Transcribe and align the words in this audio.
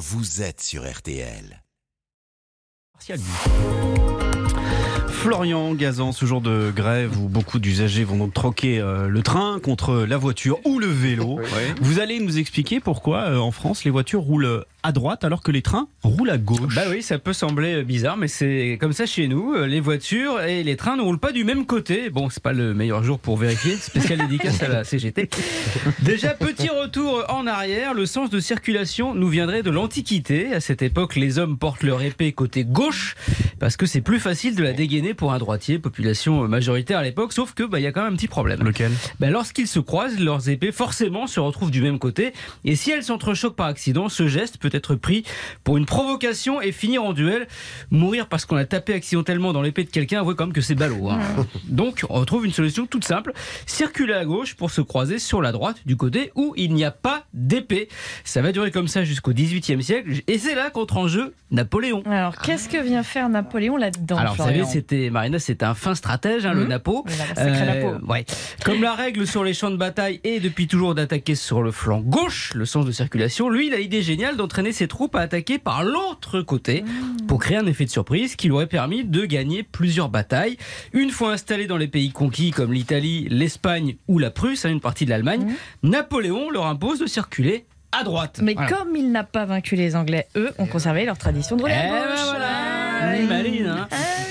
vous 0.00 0.40
êtes 0.40 0.62
sur 0.62 0.90
RTL. 0.90 1.62
Florian 5.20 5.74
Gazan, 5.74 6.12
ce 6.12 6.24
jour 6.24 6.40
de 6.40 6.72
grève 6.74 7.20
où 7.20 7.28
beaucoup 7.28 7.58
d'usagers 7.58 8.04
vont 8.04 8.16
donc 8.16 8.32
troquer 8.32 8.80
euh, 8.80 9.06
le 9.06 9.20
train 9.20 9.60
contre 9.62 10.06
la 10.08 10.16
voiture 10.16 10.58
ou 10.64 10.78
le 10.78 10.86
vélo. 10.86 11.38
Vous 11.82 12.00
allez 12.00 12.20
nous 12.20 12.38
expliquer 12.38 12.80
pourquoi 12.80 13.24
euh, 13.24 13.36
en 13.36 13.50
France 13.50 13.84
les 13.84 13.90
voitures 13.90 14.22
roulent 14.22 14.64
à 14.82 14.92
droite 14.92 15.22
alors 15.24 15.42
que 15.42 15.50
les 15.50 15.60
trains 15.60 15.88
roulent 16.02 16.30
à 16.30 16.38
gauche. 16.38 16.74
Bah 16.74 16.84
oui, 16.88 17.02
ça 17.02 17.18
peut 17.18 17.34
sembler 17.34 17.82
bizarre, 17.82 18.16
mais 18.16 18.28
c'est 18.28 18.78
comme 18.80 18.94
ça 18.94 19.04
chez 19.04 19.28
nous. 19.28 19.52
Euh, 19.52 19.66
Les 19.66 19.80
voitures 19.80 20.40
et 20.40 20.62
les 20.62 20.76
trains 20.76 20.96
ne 20.96 21.02
roulent 21.02 21.18
pas 21.18 21.32
du 21.32 21.44
même 21.44 21.66
côté. 21.66 22.08
Bon, 22.08 22.30
c'est 22.30 22.42
pas 22.42 22.54
le 22.54 22.72
meilleur 22.72 23.02
jour 23.02 23.18
pour 23.18 23.36
vérifier. 23.36 23.76
Spécial 23.76 24.18
dédicace 24.26 24.62
à 24.62 24.68
la 24.68 24.84
CGT. 24.84 25.28
Déjà, 26.00 26.30
petit 26.30 26.70
retour 26.70 27.24
en 27.28 27.46
arrière. 27.46 27.92
Le 27.92 28.06
sens 28.06 28.30
de 28.30 28.40
circulation 28.40 29.14
nous 29.14 29.28
viendrait 29.28 29.62
de 29.62 29.70
l'Antiquité. 29.70 30.54
À 30.54 30.60
cette 30.60 30.80
époque, 30.80 31.16
les 31.16 31.38
hommes 31.38 31.58
portent 31.58 31.82
leur 31.82 32.00
épée 32.00 32.32
côté 32.32 32.64
gauche 32.64 33.16
parce 33.60 33.76
que 33.76 33.86
c'est 33.86 34.00
plus 34.00 34.18
facile 34.18 34.56
de 34.56 34.62
la 34.64 34.72
dégainer 34.72 35.14
pour 35.14 35.32
un 35.32 35.38
droitier, 35.38 35.78
population 35.78 36.48
majoritaire 36.48 36.98
à 36.98 37.02
l'époque. 37.02 37.32
Sauf 37.32 37.54
que 37.54 37.62
bah 37.62 37.78
il 37.78 37.82
y 37.82 37.86
a 37.86 37.92
quand 37.92 38.02
même 38.02 38.14
un 38.14 38.16
petit 38.16 38.26
problème. 38.26 38.62
Lequel? 38.64 38.90
Ben, 39.20 39.30
lorsqu'ils 39.30 39.68
se 39.68 39.78
croisent, 39.78 40.18
leurs 40.18 40.48
épées 40.48 40.72
forcément 40.72 41.26
se 41.26 41.38
retrouvent 41.38 41.70
du 41.70 41.82
même 41.82 41.98
côté. 41.98 42.32
Et 42.64 42.74
si 42.74 42.90
elles 42.90 43.04
s'entrechoquent 43.04 43.54
par 43.56 43.66
accident, 43.66 44.08
ce 44.08 44.26
geste 44.26 44.56
peut 44.58 44.70
être 44.72 44.94
pris 44.94 45.24
pour 45.62 45.76
une 45.76 45.84
provocation 45.86 46.60
et 46.62 46.72
finir 46.72 47.04
en 47.04 47.12
duel. 47.12 47.46
Mourir 47.90 48.26
parce 48.28 48.46
qu'on 48.46 48.56
a 48.56 48.64
tapé 48.64 48.94
accidentellement 48.94 49.52
dans 49.52 49.62
l'épée 49.62 49.84
de 49.84 49.90
quelqu'un, 49.90 50.20
avouez 50.20 50.34
quand 50.34 50.46
même 50.46 50.54
que 50.54 50.62
c'est 50.62 50.74
ballot. 50.74 51.10
hein. 51.10 51.20
Donc 51.68 52.04
on 52.08 52.14
retrouve 52.14 52.46
une 52.46 52.52
solution 52.52 52.86
toute 52.86 53.04
simple. 53.04 53.32
Circuler 53.66 54.14
à 54.14 54.24
gauche 54.24 54.54
pour 54.54 54.70
se 54.70 54.80
croiser 54.80 55.18
sur 55.18 55.42
la 55.42 55.52
droite 55.52 55.76
du 55.84 55.96
côté 55.96 56.32
où 56.34 56.54
il 56.56 56.72
n'y 56.72 56.84
a 56.84 56.90
pas 56.90 57.26
d'épée. 57.34 57.88
Ça 58.24 58.40
va 58.40 58.52
durer 58.52 58.70
comme 58.70 58.88
ça 58.88 59.04
jusqu'au 59.04 59.32
18e 59.34 59.82
siècle. 59.82 60.10
Et 60.26 60.38
c'est 60.38 60.54
là 60.54 60.70
qu'entre 60.70 60.96
en 60.96 61.06
jeu 61.08 61.34
Napoléon. 61.50 62.02
Alors, 62.06 62.36
qu'est-ce 62.38 62.68
que 62.68 62.80
vient 62.82 63.02
faire 63.02 63.28
Napoléon? 63.28 63.49
Là-dedans 63.58 64.16
Alors, 64.16 64.34
vous 64.36 64.42
savez, 64.44 64.64
c'était 64.64 65.10
Marina, 65.10 65.38
c'était 65.38 65.64
un 65.64 65.74
fin 65.74 65.94
stratège, 65.94 66.46
hein, 66.46 66.52
le 66.54 66.62
Mhm. 66.62 66.68
Napo. 66.68 67.04
Le 67.06 67.12
sacré 67.34 67.66
Napo. 67.66 68.06
ouais. 68.06 68.24
Comme 68.64 68.82
la 68.82 68.94
règle 68.94 69.26
sur 69.26 69.44
les 69.44 69.54
champs 69.54 69.70
de 69.70 69.76
bataille 69.76 70.20
est 70.24 70.40
depuis 70.40 70.66
toujours 70.66 70.94
d'attaquer 70.94 71.34
sur 71.34 71.62
le 71.62 71.70
flanc 71.70 72.00
gauche, 72.00 72.52
le 72.54 72.64
sens 72.64 72.86
de 72.86 72.92
circulation, 72.92 73.48
lui, 73.48 73.68
il 73.68 73.74
a 73.74 73.78
l'idée 73.78 74.02
géniale 74.02 74.36
d'entraîner 74.36 74.72
ses 74.72 74.88
troupes 74.88 75.14
à 75.16 75.20
attaquer 75.20 75.58
par 75.58 75.82
l'autre 75.84 76.40
côté 76.42 76.82
Mmh. 76.82 77.26
pour 77.26 77.38
créer 77.40 77.56
un 77.56 77.66
effet 77.66 77.84
de 77.84 77.90
surprise 77.90 78.36
qui 78.36 78.46
lui 78.48 78.54
aurait 78.54 78.66
permis 78.66 79.04
de 79.04 79.24
gagner 79.24 79.62
plusieurs 79.62 80.08
batailles. 80.08 80.56
Une 80.92 81.10
fois 81.10 81.32
installé 81.32 81.66
dans 81.66 81.76
les 81.76 81.88
pays 81.88 82.10
conquis 82.10 82.50
comme 82.50 82.72
l'Italie, 82.72 83.26
l'Espagne 83.30 83.96
ou 84.08 84.18
la 84.18 84.30
Prusse, 84.30 84.64
hein, 84.64 84.70
une 84.70 84.80
partie 84.80 85.04
de 85.04 85.10
l'Allemagne, 85.10 85.46
Napoléon 85.82 86.50
leur 86.50 86.66
impose 86.66 86.98
de 86.98 87.06
circuler 87.06 87.64
à 87.92 88.04
droite. 88.04 88.38
Mmh. 88.40 88.44
Mais 88.44 88.54
Voilà. 88.54 88.70
comme 88.70 88.94
il 88.94 89.10
n'a 89.10 89.24
pas 89.24 89.44
vaincu 89.46 89.74
les 89.74 89.96
Anglais, 89.96 90.28
eux 90.36 90.52
ont 90.58 90.66
conservé 90.66 91.04
leur 91.04 91.18
tradition 91.18 91.56
de 91.56 91.62
rouler 91.62 91.74
Eh 91.76 91.88
à 91.88 91.90
ben 91.90 92.08
gauche. 92.10 92.24
voilà, 92.28 92.49
Maline, 93.00 93.66
hein. 93.66 93.88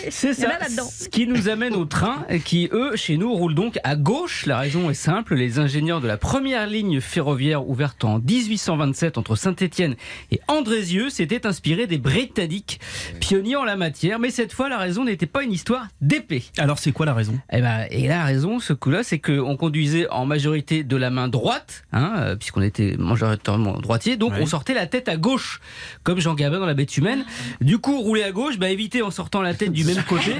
C'est 0.10 0.34
ça. 0.34 0.50
Ce 0.90 1.08
qui 1.10 1.28
nous 1.28 1.50
amène 1.50 1.76
aux 1.76 1.86
trains, 1.86 2.26
et 2.30 2.40
qui 2.40 2.70
eux, 2.72 2.96
chez 2.96 3.18
nous, 3.18 3.34
roulent 3.34 3.54
donc 3.54 3.80
à 3.84 3.96
gauche. 3.96 4.46
La 4.46 4.58
raison 4.58 4.90
est 4.90 4.94
simple. 4.96 5.36
Les 5.36 5.60
ingénieurs 5.60 6.02
de 6.02 6.08
la 6.08 6.18
première 6.18 6.68
ligne 6.68 7.00
ferroviaire 7.02 7.68
ouverte 7.68 8.04
en 8.06 8.20
1827 8.20 9.18
entre 9.18 9.36
Saint-Étienne 9.36 9.96
et 10.32 10.40
Andrézieux 10.48 11.10
s'étaient 11.10 11.46
inspirés 11.46 11.86
des 11.86 11.98
Britanniques, 11.98 12.80
pionniers 13.20 13.56
en 13.56 13.64
la 13.66 13.76
matière. 13.76 14.20
Mais 14.20 14.30
cette 14.32 14.54
fois, 14.54 14.70
la 14.70 14.78
raison 14.78 15.04
n'était 15.06 15.26
pas 15.26 15.44
une 15.44 15.52
histoire 15.52 15.88
d'épée. 16.02 16.44
Alors 16.58 16.80
c'est 16.80 16.92
quoi 16.92 17.06
la 17.06 17.14
raison? 17.14 17.38
Eh 17.52 17.62
ben, 17.62 17.86
et 17.92 18.08
la 18.08 18.24
raison, 18.24 18.60
ce 18.60 18.74
coup-là, 18.74 19.04
c'est 19.04 19.20
qu'on 19.20 19.58
conduisait 19.58 20.08
en 20.10 20.26
majorité 20.26 20.84
de 20.84 20.96
la 20.96 21.10
main 21.10 21.28
droite, 21.28 21.84
hein, 21.92 22.14
euh, 22.18 22.36
puisqu'on 22.36 22.62
était 22.62 22.96
majoritairement 22.98 23.74
droitier, 23.80 24.18
donc 24.18 24.34
Ouais. 24.34 24.40
on 24.42 24.46
sortait 24.46 24.74
la 24.76 24.86
tête 24.86 25.10
à 25.10 25.18
gauche, 25.18 25.60
comme 26.04 26.20
Jean 26.20 26.36
Gabin 26.36 26.60
dans 26.60 26.66
la 26.68 26.74
bête 26.76 26.96
humaine. 26.98 27.26
Du 27.62 27.80
coup, 27.80 28.00
rouler 28.00 28.22
à 28.24 28.32
gauche, 28.32 28.59
bah, 28.60 28.70
éviter 28.70 29.02
en 29.02 29.10
sortant 29.12 29.42
la 29.42 29.54
tête 29.54 29.72
du 29.72 29.84
même 29.86 30.04
côté, 30.08 30.36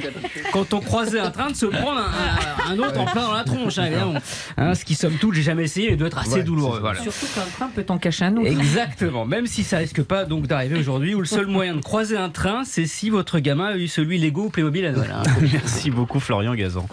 quand 0.54 0.74
on 0.74 0.80
croisait 0.80 1.20
un 1.20 1.32
train, 1.32 1.50
de 1.52 1.56
se 1.56 1.66
prendre 1.66 2.00
un, 2.00 2.04
un- 2.04 2.74
un 2.74 2.80
autre 2.80 3.00
en 3.00 3.06
plein 3.06 3.24
dans 3.24 3.34
la 3.34 3.44
tronche, 3.44 3.78
hein, 3.80 3.86
évidemment. 3.86 4.14
Hein, 4.58 4.76
ce 4.76 4.86
qui, 4.86 4.94
somme 4.96 5.16
toute, 5.16 5.34
j'ai 5.34 5.42
jamais 5.42 5.64
essayé, 5.64 5.90
mais 5.92 5.96
doit 5.98 6.08
être 6.08 6.20
assez 6.20 6.44
douloureux. 6.44 6.80
Voilà. 6.80 7.02
Surtout 7.02 7.26
qu'un 7.34 7.46
train 7.56 7.70
peut 7.74 7.86
en 7.90 7.98
cacher 7.98 8.26
un 8.26 8.38
autre. 8.38 8.48
Exactement, 8.48 9.26
même 9.26 9.48
si 9.48 9.64
ça 9.64 9.78
risque 9.80 10.04
pas 10.04 10.26
donc 10.26 10.46
d'arriver 10.48 10.78
aujourd'hui, 10.78 11.16
où 11.16 11.20
le 11.20 11.26
seul 11.26 11.48
moyen 11.48 11.76
de 11.76 11.82
croiser 11.82 12.18
un 12.18 12.30
train, 12.30 12.64
c'est 12.66 12.86
si 12.86 13.10
votre 13.10 13.40
gamin 13.40 13.66
a 13.70 13.76
eu 13.78 13.88
celui 13.88 14.18
Lego 14.20 14.46
ou 14.46 14.50
Playmobil 14.50 14.86
à 14.86 14.92
Noël. 14.92 15.12
hein. 15.16 15.24
Merci 15.54 15.90
beaucoup 15.90 16.20
Florian 16.20 16.54
Gazan. 16.56 16.88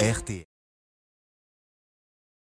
RTL. 0.00 0.44